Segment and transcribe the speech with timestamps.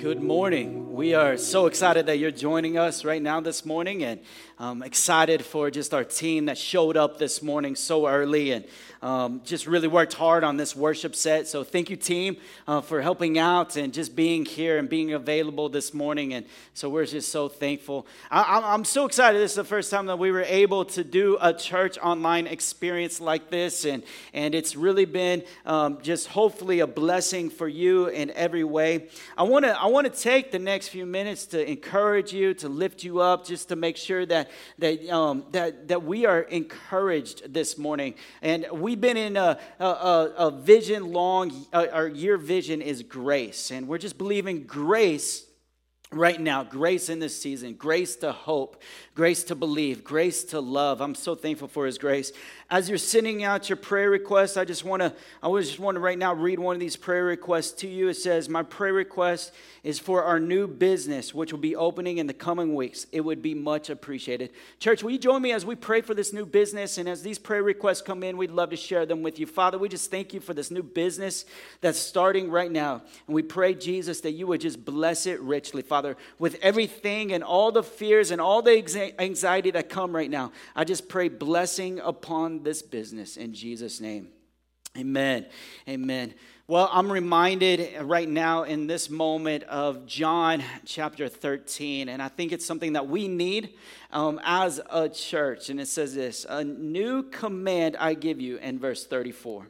[0.00, 0.89] Good morning.
[1.00, 4.20] We are so excited that you're joining us right now this morning and
[4.58, 8.66] um, excited for just our team that showed up this morning so early and
[9.00, 11.48] um, just really worked hard on this worship set.
[11.48, 12.36] So thank you, team,
[12.68, 16.34] uh, for helping out and just being here and being available this morning.
[16.34, 18.06] And so we're just so thankful.
[18.30, 19.40] I, am so excited.
[19.40, 23.22] This is the first time that we were able to do a church online experience
[23.22, 24.02] like this, and
[24.34, 29.08] and it's really been um, just hopefully a blessing for you in every way.
[29.38, 32.68] I want to I want to take the next few minutes to encourage you, to
[32.68, 37.54] lift you up, just to make sure that that um, that that we are encouraged
[37.54, 42.82] this morning, and we we've been in a, a, a vision long, our year vision
[42.82, 43.70] is grace.
[43.70, 45.46] And we're just believing grace
[46.12, 48.82] right now grace in this season grace to hope
[49.14, 52.32] grace to believe grace to love i'm so thankful for his grace
[52.68, 56.00] as you're sending out your prayer requests i just want to i just want to
[56.00, 59.52] right now read one of these prayer requests to you it says my prayer request
[59.82, 63.06] is for our new business, which will be opening in the coming weeks.
[63.12, 64.50] It would be much appreciated.
[64.78, 66.98] Church, will you join me as we pray for this new business?
[66.98, 69.46] And as these prayer requests come in, we'd love to share them with you.
[69.46, 71.46] Father, we just thank you for this new business
[71.80, 73.02] that's starting right now.
[73.26, 75.99] And we pray, Jesus, that you would just bless it richly, Father,
[76.38, 80.52] with everything and all the fears and all the anxiety that come right now.
[80.74, 84.28] I just pray blessing upon this business in Jesus' name.
[84.98, 85.46] Amen.
[85.88, 86.34] Amen.
[86.66, 92.52] Well, I'm reminded right now in this moment of John chapter 13, and I think
[92.52, 93.74] it's something that we need
[94.12, 95.68] um, as a church.
[95.68, 99.66] And it says this A new command I give you in verse 34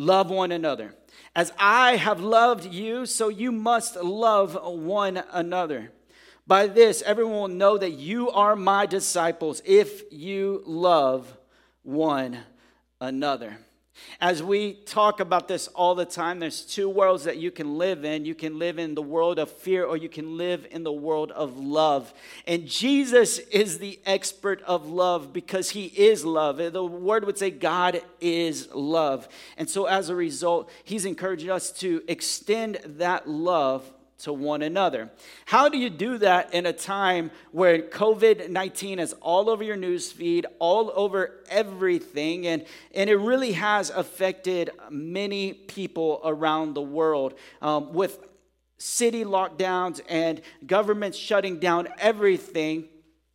[0.00, 0.94] love one another.
[1.36, 5.92] As I have loved you, so you must love one another.
[6.46, 11.36] By this, everyone will know that you are my disciples if you love
[11.82, 12.38] one
[13.00, 13.58] another.
[14.20, 18.04] As we talk about this all the time, there's two worlds that you can live
[18.04, 18.24] in.
[18.24, 21.30] You can live in the world of fear or you can live in the world
[21.32, 22.12] of love.
[22.46, 26.58] And Jesus is the expert of love because he is love.
[26.58, 29.28] The word would say God is love.
[29.56, 33.90] And so as a result, he's encouraging us to extend that love
[34.20, 35.10] to one another.
[35.46, 39.76] How do you do that in a time where COVID 19 is all over your
[39.76, 42.64] news feed, all over everything, and,
[42.94, 48.18] and it really has affected many people around the world um, with
[48.78, 52.88] city lockdowns and governments shutting down everything?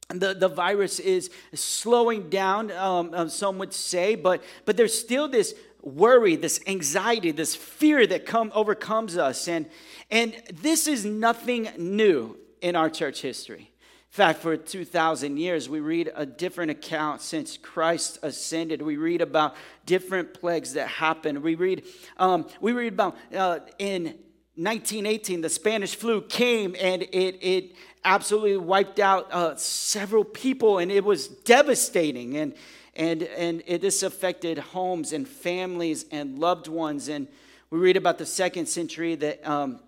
[0.09, 5.27] the, the virus is slowing down, um, um some would say, but, but there's still
[5.27, 9.47] this worry, this anxiety, this fear that come overcomes us.
[9.47, 9.67] And,
[10.11, 13.71] and this is nothing new in our church history.
[13.71, 18.81] In fact, for 2,000 years, we read a different account since Christ ascended.
[18.81, 21.43] We read about different plagues that happened.
[21.43, 21.83] We read,
[22.17, 24.03] um, we read about uh, in
[24.55, 27.75] 1918, the Spanish flu came and it, it
[28.05, 32.37] absolutely wiped out uh, several people, and it was devastating.
[32.37, 32.53] And,
[32.95, 37.09] and, and it, this affected homes and families and loved ones.
[37.09, 37.27] And
[37.69, 39.79] we read about the second century that um,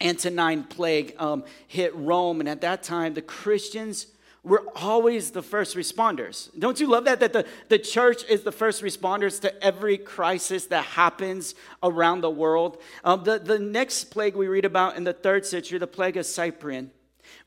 [0.00, 4.06] Antonine plague um, hit Rome, and at that time, the Christians
[4.44, 6.48] were always the first responders.
[6.58, 7.20] Don't you love that?
[7.20, 12.30] That the, the church is the first responders to every crisis that happens around the
[12.30, 12.80] world.
[13.04, 16.24] Um, the, the next plague we read about in the third century, the plague of
[16.24, 16.92] Cyprian,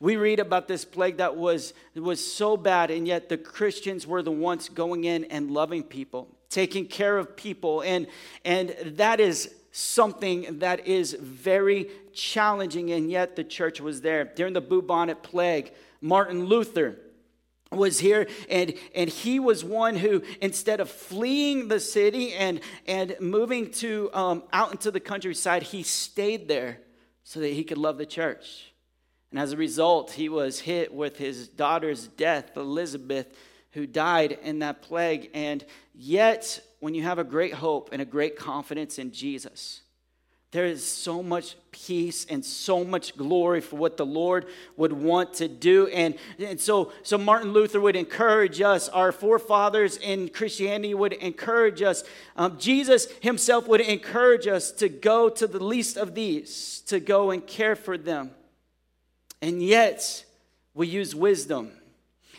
[0.00, 4.22] we read about this plague that was, was so bad, and yet the Christians were
[4.22, 7.82] the ones going in and loving people, taking care of people.
[7.82, 8.06] And,
[8.44, 14.24] and that is something that is very challenging, and yet the church was there.
[14.24, 16.98] During the bubonic plague, Martin Luther
[17.76, 23.16] was here and and he was one who instead of fleeing the city and and
[23.20, 26.78] moving to um, out into the countryside he stayed there
[27.24, 28.71] so that he could love the church
[29.32, 33.34] and as a result, he was hit with his daughter's death, Elizabeth,
[33.70, 35.30] who died in that plague.
[35.32, 35.64] And
[35.94, 39.80] yet, when you have a great hope and a great confidence in Jesus,
[40.50, 45.32] there is so much peace and so much glory for what the Lord would want
[45.34, 45.86] to do.
[45.86, 51.80] And, and so, so Martin Luther would encourage us, our forefathers in Christianity would encourage
[51.80, 52.04] us.
[52.36, 57.30] Um, Jesus himself would encourage us to go to the least of these, to go
[57.30, 58.32] and care for them.
[59.42, 60.24] And yet,
[60.72, 61.72] we use wisdom.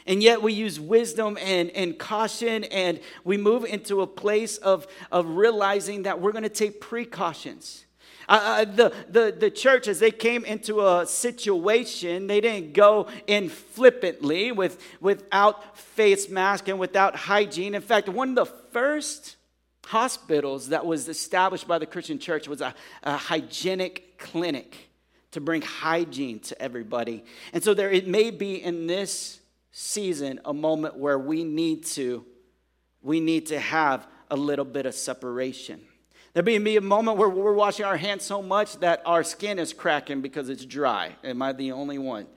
[0.08, 4.88] And yet we use wisdom and, and caution, and we move into a place of,
[5.12, 7.86] of realizing that we're going to take precautions.
[8.28, 13.08] Uh, uh, the, the, the church, as they came into a situation, they didn't go
[13.28, 17.76] in flippantly with, without face mask and without hygiene.
[17.76, 19.36] In fact, one of the first
[19.86, 22.74] hospitals that was established by the Christian church was a,
[23.04, 24.90] a hygienic clinic
[25.34, 27.24] to bring hygiene to everybody.
[27.52, 29.40] And so there it may be in this
[29.72, 32.26] season a moment where we need to
[33.02, 35.82] we need to have a little bit of separation.
[36.34, 39.60] There may be a moment where we're washing our hands so much that our skin
[39.60, 41.16] is cracking because it's dry.
[41.24, 42.28] Am I the only one?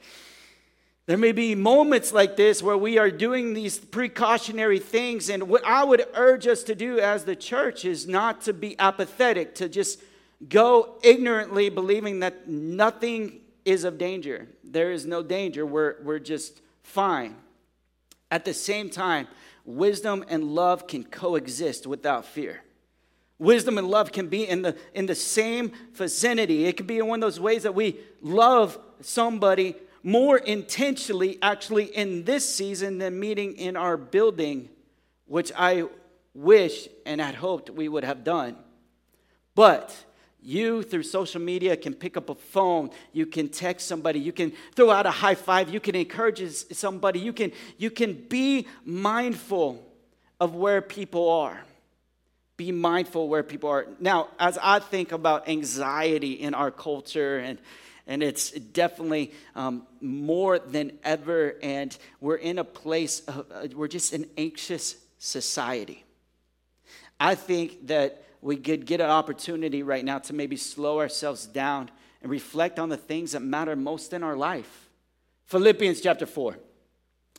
[1.07, 5.31] There may be moments like this where we are doing these precautionary things.
[5.31, 8.77] And what I would urge us to do as the church is not to be
[8.79, 10.03] apathetic, to just
[10.49, 14.49] go ignorantly believing that nothing is of danger.
[14.65, 15.67] There is no danger.
[15.67, 17.37] We're, we're just fine.
[18.31, 19.29] At the same time,
[19.65, 22.63] wisdom and love can coexist without fear.
[23.39, 26.65] Wisdom and love can be in the, in the same vicinity.
[26.65, 31.85] It can be in one of those ways that we love somebody more intentionally, actually,
[31.85, 34.69] in this season than meeting in our building,
[35.27, 35.85] which I
[36.33, 38.57] wish and had hoped we would have done.
[39.55, 39.95] But
[40.47, 42.91] you, through social media, can pick up a phone.
[43.13, 44.21] You can text somebody.
[44.21, 45.69] You can throw out a high five.
[45.69, 46.41] You can encourage
[46.73, 47.19] somebody.
[47.19, 49.85] You can, you can be mindful
[50.39, 51.61] of where people are.
[52.57, 53.87] Be mindful where people are.
[53.99, 57.59] Now, as I think about anxiety in our culture, and,
[58.07, 63.89] and it's definitely um, more than ever, and we're in a place, of, uh, we're
[63.89, 66.05] just an anxious society.
[67.19, 71.91] I think that we could get an opportunity right now to maybe slow ourselves down
[72.23, 74.89] and reflect on the things that matter most in our life.
[75.47, 76.57] Philippians chapter 4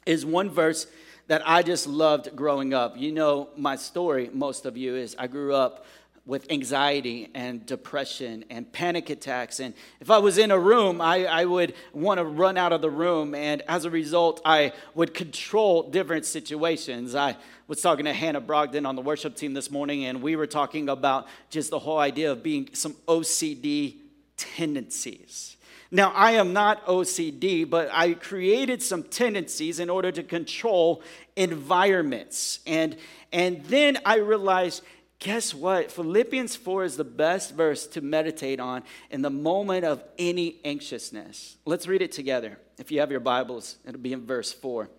[0.06, 0.88] is one verse
[1.28, 2.98] that I just loved growing up.
[2.98, 5.86] You know, my story, most of you, is I grew up
[6.28, 9.62] with anxiety and depression and panic attacks.
[9.62, 12.82] And if I was in a room, I, I would want to run out of
[12.82, 13.34] the room.
[13.34, 17.16] And as a result, I would control different situations.
[17.16, 17.38] I
[17.68, 20.90] was talking to Hannah Brogdon on the worship team this morning, and we were talking
[20.90, 23.96] about just the whole idea of being some OCD
[24.36, 25.56] tendencies.
[25.90, 31.02] Now, I am not OCD, but I created some tendencies in order to control
[31.38, 32.60] environments.
[32.68, 32.98] And,
[33.32, 34.84] and then I realized
[35.20, 35.92] guess what?
[35.92, 41.58] Philippians 4 is the best verse to meditate on in the moment of any anxiousness.
[41.66, 42.60] Let's read it together.
[42.78, 44.90] If you have your Bibles, it'll be in verse 4.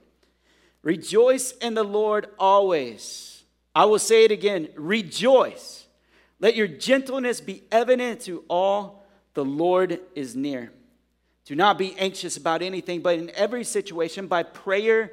[0.82, 3.42] Rejoice in the Lord always.
[3.74, 5.86] I will say it again rejoice.
[6.40, 9.04] Let your gentleness be evident to all.
[9.34, 10.72] The Lord is near.
[11.44, 15.12] Do not be anxious about anything, but in every situation, by prayer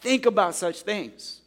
[0.00, 1.40] Think about such things.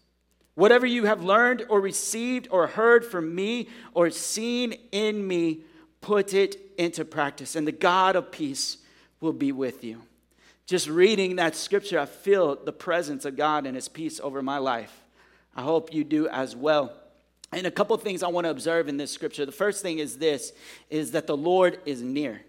[0.55, 5.61] Whatever you have learned or received or heard from me or seen in me,
[6.01, 8.77] put it into practice, and the God of peace
[9.19, 10.01] will be with you.
[10.65, 14.57] Just reading that scripture, I feel the presence of God and His peace over my
[14.57, 15.03] life.
[15.55, 16.93] I hope you do as well.
[17.51, 19.45] And a couple things I want to observe in this scripture.
[19.45, 20.53] The first thing is this
[20.89, 22.41] is that the Lord is near.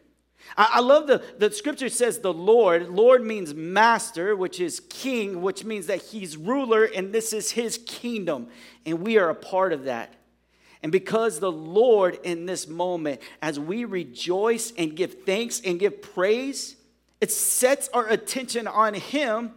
[0.56, 2.88] I, love the, the scripture says the Lord.
[2.88, 7.78] Lord means master, which is king, which means that he's ruler and this is his
[7.86, 8.48] kingdom.
[8.86, 10.14] And we are a part of that.
[10.84, 16.02] And because the Lord in this moment, as we rejoice and give thanks and give
[16.02, 16.76] praise,
[17.22, 19.52] it sets our attention on Him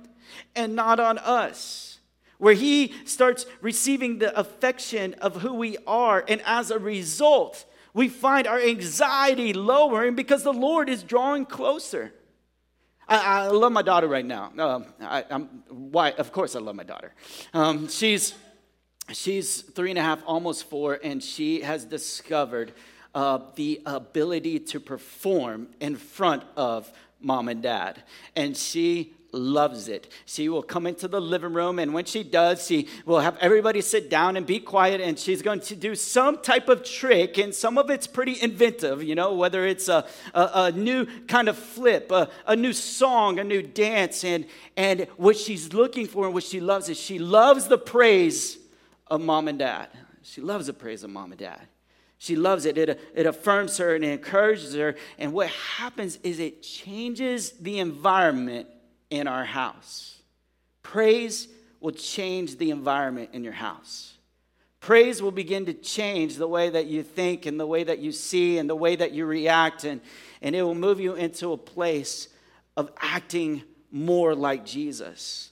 [0.56, 2.00] and not on us.
[2.38, 6.24] Where He starts receiving the affection of who we are.
[6.30, 7.66] And as a result,
[7.98, 12.14] we find our anxiety lowering because the Lord is drawing closer.
[13.08, 14.52] I, I love my daughter right now.
[14.56, 15.24] Um, I,
[15.70, 16.12] why?
[16.12, 17.16] Of course, I love my daughter.
[17.56, 18.36] Um, she's
[19.12, 22.72] she's three and a half, almost four, and she has discovered
[23.16, 28.04] uh, the ability to perform in front of mom and dad.
[28.36, 30.12] And she loves it.
[30.26, 33.82] She will come into the living room, and when she does, she will have everybody
[33.82, 37.54] sit down and be quiet, and she's going to do some type of trick, and
[37.54, 41.58] some of it's pretty inventive, you know, whether it's a, a, a new kind of
[41.58, 46.34] flip, a, a new song, a new dance, and, and what she's looking for and
[46.34, 48.58] what she loves is she loves the praise
[49.08, 49.90] of mom and dad.
[50.24, 51.68] She loves the praise of mom and dad.
[52.18, 52.78] She loves it.
[52.78, 53.00] it.
[53.16, 54.96] It affirms her and it encourages her.
[55.18, 58.68] And what happens is it changes the environment
[59.10, 60.22] in our house.
[60.84, 61.48] Praise
[61.80, 64.14] will change the environment in your house.
[64.80, 68.12] Praise will begin to change the way that you think and the way that you
[68.12, 70.02] see and the way that you react, and,
[70.42, 72.30] and it will move you into a place
[72.76, 75.52] of acting more like Jesus.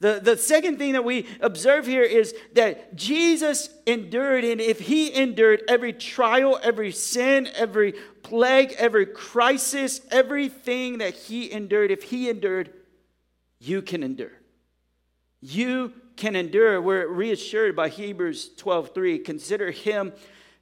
[0.00, 5.14] The, the second thing that we observe here is that Jesus endured, and if he
[5.14, 7.92] endured every trial, every sin, every
[8.22, 12.72] plague, every crisis, everything that he endured, if he endured,
[13.58, 14.32] you can endure.
[15.42, 16.80] You can endure.
[16.80, 19.18] We're reassured by Hebrews 12:3.
[19.18, 20.12] Consider him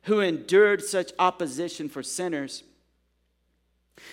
[0.02, 2.64] who endured such opposition for sinners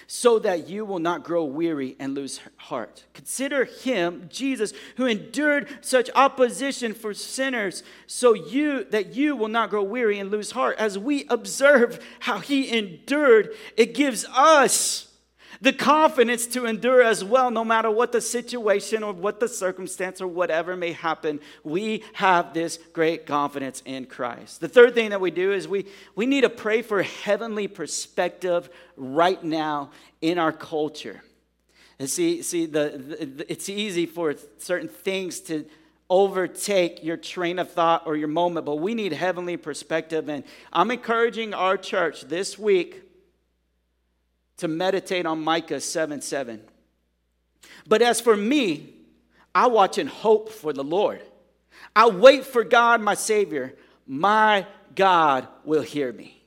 [0.07, 3.03] so that you will not grow weary and lose heart.
[3.13, 9.69] Consider him, Jesus, who endured such opposition for sinners, so you that you will not
[9.69, 10.77] grow weary and lose heart.
[10.77, 15.14] As we observe how he endured, it gives us
[15.61, 20.21] the confidence to endure as well, no matter what the situation or what the circumstance
[20.21, 21.39] or whatever may happen.
[21.63, 24.61] We have this great confidence in Christ.
[24.61, 25.85] The third thing that we do is we,
[26.15, 31.23] we need to pray for heavenly perspective right now in our culture.
[31.99, 35.65] And see, see the, the it's easy for certain things to
[36.09, 40.29] overtake your train of thought or your moment, but we need heavenly perspective.
[40.29, 43.04] And I'm encouraging our church this week
[44.57, 46.61] to meditate on Micah 7 7.
[47.87, 48.93] But as for me,
[49.53, 51.21] I watch and hope for the Lord.
[51.95, 53.75] I wait for God, my Savior.
[54.05, 56.41] My God will hear me.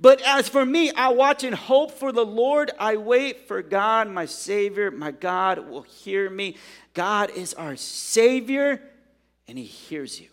[0.00, 2.70] But as for me, I watch and hope for the Lord.
[2.78, 4.90] I wait for God, my Savior.
[4.90, 6.56] My God will hear me.
[6.94, 8.82] God is our Savior,
[9.46, 10.28] and He hears you.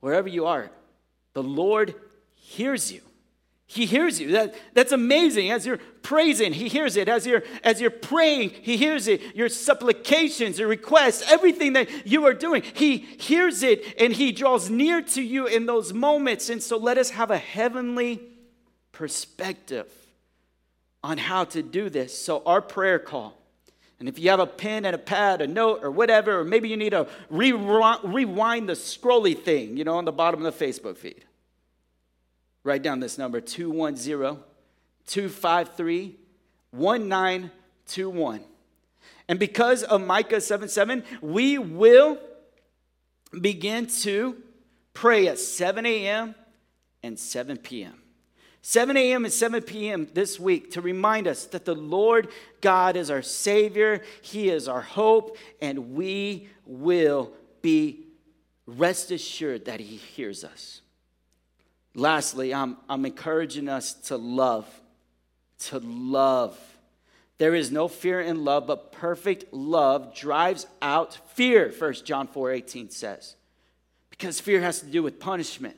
[0.00, 0.70] Wherever you are,
[1.34, 1.94] the Lord
[2.34, 3.00] hears you.
[3.74, 4.30] He hears you.
[4.30, 5.50] That, that's amazing.
[5.50, 7.08] As you're praising, he hears it.
[7.08, 9.34] As you're, as you're praying, he hears it.
[9.34, 14.70] Your supplications, your requests, everything that you are doing, he hears it and he draws
[14.70, 16.50] near to you in those moments.
[16.50, 18.20] And so let us have a heavenly
[18.92, 19.88] perspective
[21.02, 22.16] on how to do this.
[22.16, 23.36] So, our prayer call.
[23.98, 26.68] And if you have a pen and a pad, a note, or whatever, or maybe
[26.68, 30.96] you need to rewind the scrolly thing, you know, on the bottom of the Facebook
[30.96, 31.24] feed
[32.64, 34.42] Write down this number 210
[35.06, 36.16] 253
[36.70, 38.40] 1921.
[39.28, 42.18] And because of Micah 7 7, we will
[43.40, 44.36] begin to
[44.92, 46.34] pray at 7 a.m.
[47.02, 48.00] and 7 p.m.
[48.62, 49.24] 7 a.m.
[49.24, 50.08] and 7 p.m.
[50.14, 52.28] this week to remind us that the Lord
[52.62, 58.06] God is our Savior, He is our hope, and we will be
[58.66, 60.80] rest assured that He hears us.
[61.94, 64.68] Lastly, I'm, I'm encouraging us to love.
[65.66, 66.58] To love.
[67.38, 72.52] There is no fear in love, but perfect love drives out fear, 1 John 4
[72.52, 73.36] 18 says.
[74.10, 75.76] Because fear has to do with punishment.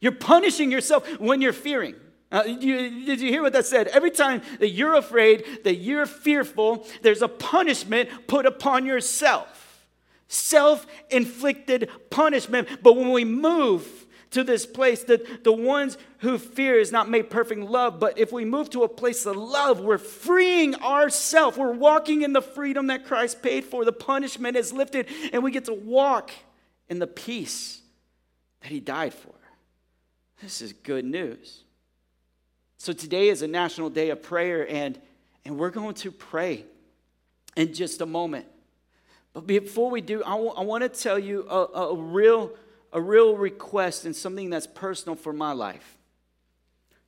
[0.00, 1.94] You're punishing yourself when you're fearing.
[2.30, 3.88] Uh, you, did you hear what that said?
[3.88, 9.86] Every time that you're afraid, that you're fearful, there's a punishment put upon yourself.
[10.28, 12.68] Self inflicted punishment.
[12.82, 14.01] But when we move
[14.32, 18.00] to this place that the ones who fear is not made perfect love.
[18.00, 21.56] But if we move to a place of love, we're freeing ourselves.
[21.56, 23.84] We're walking in the freedom that Christ paid for.
[23.84, 26.30] The punishment is lifted, and we get to walk
[26.88, 27.80] in the peace
[28.62, 29.34] that He died for.
[30.42, 31.62] This is good news.
[32.78, 34.98] So today is a national day of prayer, and,
[35.44, 36.64] and we're going to pray
[37.54, 38.46] in just a moment.
[39.34, 42.50] But before we do, I, w- I want to tell you a, a real
[42.92, 45.96] a real request and something that's personal for my life.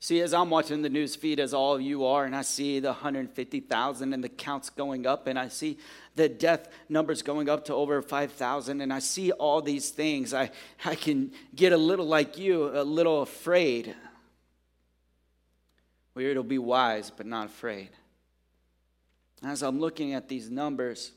[0.04, 2.78] See, as I'm watching the news feed, as all of you are, and I see
[2.78, 5.78] the 150,000 and the counts going up, and I see
[6.14, 10.50] the death numbers going up to over 5,000, and I see all these things, I,
[10.84, 13.94] I can get a little like you, a little afraid.
[16.14, 17.88] We're to be wise, but not afraid.
[19.42, 21.12] As I'm looking at these numbers,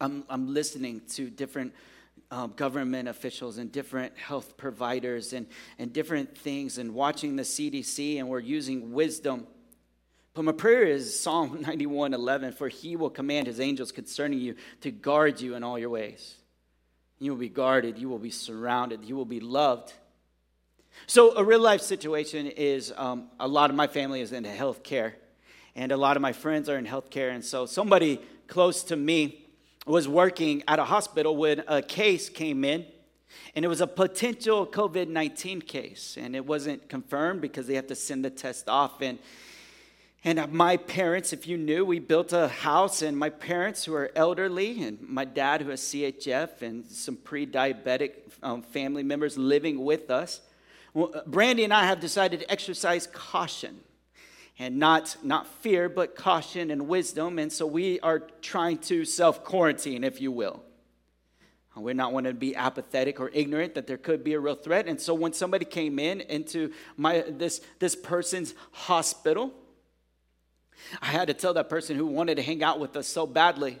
[0.00, 1.74] I'm, I'm listening to different
[2.30, 5.46] um, government officials and different health providers and,
[5.78, 9.46] and different things and watching the CDC, and we're using wisdom.
[10.34, 14.54] But my prayer is Psalm 91 11, for he will command his angels concerning you
[14.82, 16.36] to guard you in all your ways.
[17.18, 19.92] You will be guarded, you will be surrounded, you will be loved.
[21.06, 25.14] So, a real life situation is um, a lot of my family is into healthcare,
[25.74, 27.32] and a lot of my friends are in healthcare.
[27.32, 29.44] And so, somebody close to me
[29.88, 32.86] was working at a hospital when a case came in,
[33.54, 36.16] and it was a potential COVID 19 case.
[36.20, 39.00] And it wasn't confirmed because they have to send the test off.
[39.00, 39.18] And
[40.24, 44.10] and my parents, if you knew, we built a house, and my parents, who are
[44.16, 49.84] elderly, and my dad, who has CHF, and some pre diabetic um, family members living
[49.84, 50.40] with us.
[50.92, 53.80] Well, uh, Brandy and I have decided to exercise caution
[54.58, 57.38] and not, not fear, but caution and wisdom.
[57.38, 60.62] And so we are trying to self quarantine, if you will.
[61.76, 64.56] Uh, we're not wanting to be apathetic or ignorant that there could be a real
[64.56, 64.88] threat.
[64.88, 69.52] And so when somebody came in into my, this, this person's hospital,
[71.00, 73.78] I had to tell that person who wanted to hang out with us so badly,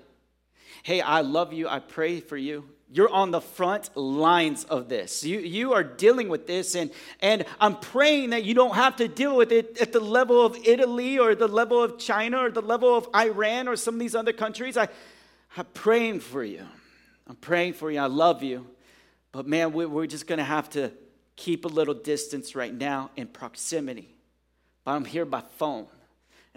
[0.82, 1.68] hey, I love you.
[1.68, 2.68] I pray for you.
[2.90, 5.22] You're on the front lines of this.
[5.22, 6.90] You, you are dealing with this, and,
[7.20, 10.56] and I'm praying that you don't have to deal with it at the level of
[10.64, 14.14] Italy or the level of China or the level of Iran or some of these
[14.14, 14.78] other countries.
[14.78, 14.88] I,
[15.56, 16.64] I'm praying for you.
[17.26, 18.00] I'm praying for you.
[18.00, 18.66] I love you.
[19.32, 20.90] But man, we, we're just going to have to
[21.36, 24.16] keep a little distance right now in proximity.
[24.84, 25.88] But I'm here by phone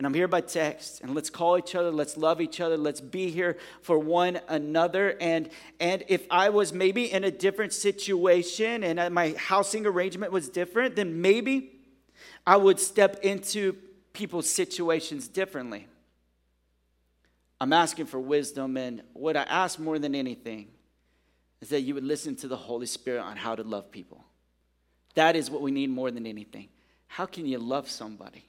[0.01, 1.01] and I'm here by text.
[1.01, 5.15] And let's call each other, let's love each other, let's be here for one another.
[5.21, 5.47] And,
[5.79, 10.95] and if I was maybe in a different situation and my housing arrangement was different,
[10.95, 11.73] then maybe
[12.47, 13.73] I would step into
[14.11, 15.87] people's situations differently.
[17.59, 20.69] I'm asking for wisdom, and what I ask more than anything
[21.61, 24.25] is that you would listen to the Holy Spirit on how to love people.
[25.13, 26.69] That is what we need more than anything.
[27.05, 28.45] How can you love somebody?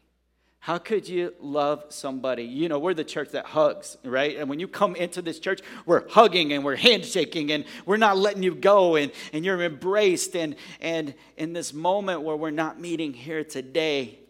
[0.62, 2.45] How could you love somebody?
[2.45, 4.37] You know, we're the church that hugs, right?
[4.37, 8.16] And when you come into this church, we're hugging and we're handshaking and we're not
[8.16, 10.37] letting you go and, and you're embraced.
[10.37, 14.21] And, and in this moment where we're not meeting here today,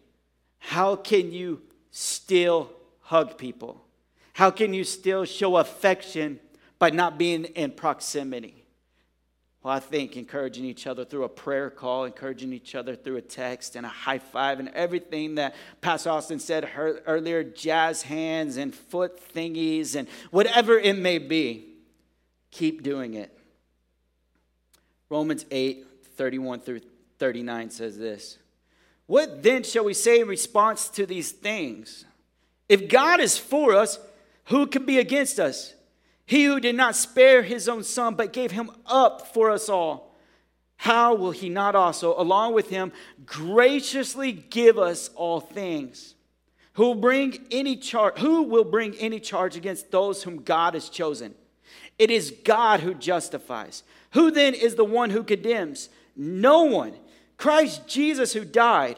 [0.57, 1.61] how can you
[1.91, 2.71] still
[3.01, 3.85] hug people?
[4.33, 6.39] How can you still show affection
[6.79, 8.62] by not being in proximity?
[9.63, 13.21] Well, I think encouraging each other through a prayer call, encouraging each other through a
[13.21, 18.75] text and a high five, and everything that Pastor Austin said earlier jazz hands and
[18.75, 21.65] foot thingies and whatever it may be,
[22.51, 23.37] keep doing it.
[25.09, 25.85] Romans 8
[26.17, 26.81] 31 through
[27.19, 28.39] 39 says this
[29.05, 32.03] What then shall we say in response to these things?
[32.67, 33.97] If God is for us,
[34.45, 35.73] who can be against us?
[36.25, 40.15] He who did not spare his own son, but gave him up for us all,
[40.77, 42.91] how will he not also, along with him,
[43.25, 46.15] graciously give us all things?
[46.73, 48.17] Who will bring any charge?
[48.17, 51.35] Who will bring any charge against those whom God has chosen?
[51.99, 53.83] It is God who justifies.
[54.11, 55.89] Who then is the one who condemns?
[56.15, 56.93] No one.
[57.37, 58.97] Christ Jesus who died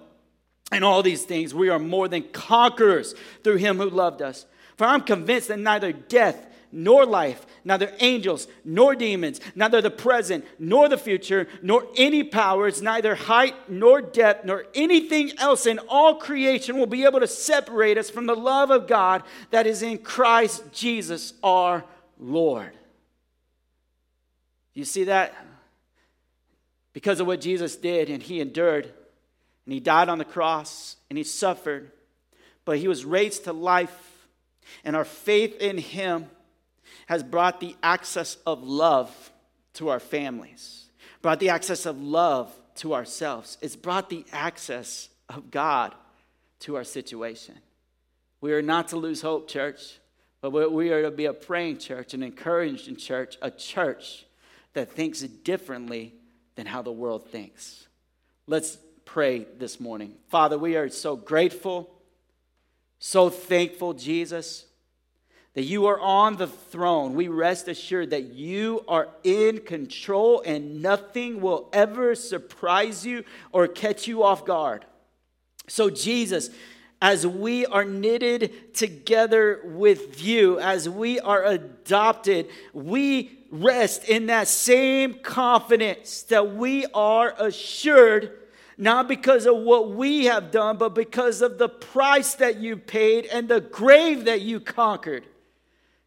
[0.71, 4.45] and all these things, we are more than conquerors through him who loved us.
[4.77, 10.45] For I'm convinced that neither death nor life, neither angels nor demons, neither the present
[10.57, 16.15] nor the future, nor any powers, neither height nor depth, nor anything else in all
[16.15, 19.97] creation will be able to separate us from the love of God that is in
[19.97, 21.83] Christ Jesus our
[22.17, 22.71] Lord.
[24.73, 25.35] You see that?
[26.93, 28.93] Because of what Jesus did and he endured
[29.65, 31.91] and he died on the cross and he suffered,
[32.65, 34.27] but he was raised to life.
[34.83, 36.27] And our faith in him
[37.07, 39.31] has brought the access of love
[39.73, 40.85] to our families,
[41.21, 43.57] brought the access of love to ourselves.
[43.61, 45.93] It's brought the access of God
[46.61, 47.55] to our situation.
[48.39, 49.99] We are not to lose hope, church,
[50.41, 54.25] but we are to be a praying church, an encouraging church, a church
[54.73, 56.15] that thinks differently
[56.55, 57.87] than how the world thinks.
[58.47, 60.13] Let's pray this morning.
[60.29, 61.89] Father, we are so grateful,
[62.99, 64.65] so thankful, Jesus,
[65.53, 67.13] that you are on the throne.
[67.13, 73.67] We rest assured that you are in control and nothing will ever surprise you or
[73.67, 74.85] catch you off guard.
[75.67, 76.49] So, Jesus,
[77.01, 84.47] as we are knitted together with you, as we are adopted, we rest in that
[84.47, 88.37] same confidence that we are assured,
[88.77, 93.25] not because of what we have done, but because of the price that you paid
[93.25, 95.25] and the grave that you conquered.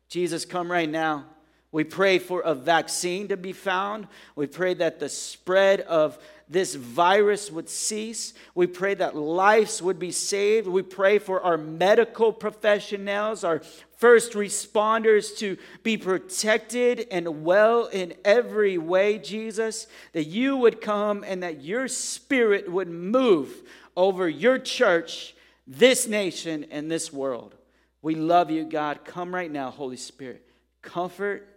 [0.09, 1.27] Jesus, come right now.
[1.73, 4.07] We pray for a vaccine to be found.
[4.37, 8.33] We pray that the spread of this virus would cease.
[8.55, 10.69] We pray that lives would be saved.
[10.69, 13.61] We pray for our medical professionals, our
[14.05, 21.25] first responders to be protected and well in every way, Jesus, that you would come
[21.27, 23.63] and that your spirit would move
[23.97, 25.35] over your church,
[25.67, 27.55] this nation, and this world.
[28.03, 29.07] We love you, God.
[29.07, 30.47] Come right now, Holy Spirit.
[30.83, 31.49] Comfort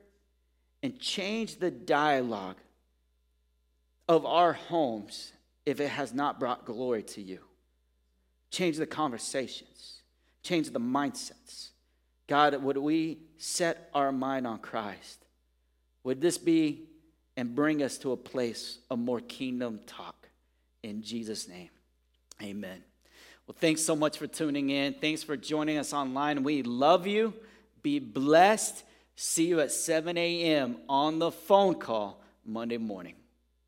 [0.82, 2.56] and change the dialogue
[4.08, 5.34] of our homes
[5.66, 7.40] if it has not brought glory to you.
[8.52, 10.02] Change the conversations,
[10.44, 11.72] change the mindsets.
[12.28, 15.26] God, would we set our mind on Christ?
[16.04, 16.84] Would this be
[17.36, 20.28] and bring us to a place of more kingdom talk?
[20.84, 21.70] In Jesus' name,
[22.42, 22.84] amen.
[23.46, 24.96] Well, thanks so much for tuning in.
[24.96, 26.44] Thanks for joining us online.
[26.44, 27.34] We love you.
[27.82, 28.84] Be blessed.
[29.16, 30.78] See you at 7 a.m.
[30.90, 33.16] on the phone call Monday morning.